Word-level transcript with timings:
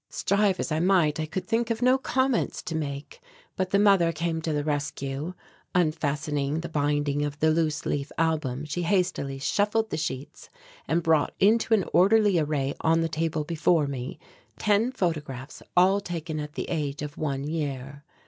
Strive 0.09 0.59
as 0.59 0.71
I 0.71 0.79
might 0.79 1.19
I 1.19 1.27
could 1.27 1.45
think 1.45 1.69
of 1.69 1.83
no 1.83 1.99
comments 1.99 2.63
to 2.63 2.73
make, 2.75 3.21
but 3.55 3.69
the 3.69 3.77
mother 3.77 4.11
came 4.11 4.41
to 4.41 4.51
the 4.51 4.63
rescue. 4.63 5.35
Unfastening 5.75 6.61
the 6.61 6.69
binding 6.69 7.23
of 7.23 7.37
the 7.37 7.51
loose 7.51 7.85
leaf 7.85 8.11
album 8.17 8.65
she 8.65 8.81
hastily 8.81 9.37
shuffled 9.37 9.91
the 9.91 9.97
sheets 9.97 10.49
and 10.87 11.03
brought 11.03 11.35
into 11.39 11.75
an 11.75 11.85
orderly 11.93 12.39
array 12.39 12.73
on 12.81 13.01
the 13.01 13.09
table 13.09 13.43
before 13.43 13.85
me 13.85 14.17
ten 14.57 14.91
photographs 14.91 15.61
all 15.77 16.01
taken 16.01 16.39
at 16.39 16.53
the 16.53 16.67
age 16.67 17.03
of 17.03 17.15
one 17.15 17.43
year. 17.43 18.03